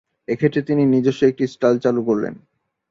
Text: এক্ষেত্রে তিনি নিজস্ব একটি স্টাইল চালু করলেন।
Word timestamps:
এক্ষেত্রে 0.27 0.61
তিনি 0.61 0.83
নিজস্ব 0.85 1.21
একটি 1.27 1.43
স্টাইল 1.47 1.77
চালু 1.79 2.01
করলেন। 2.03 2.33